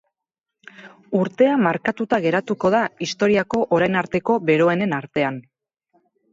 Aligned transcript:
Urtea 1.19 1.57
markatuta 1.65 2.19
geratuko 2.25 2.73
da 2.77 2.81
historiako 3.09 3.63
orain 3.79 4.03
arteko 4.05 4.41
beroenen 4.51 4.99
artean. 5.03 5.41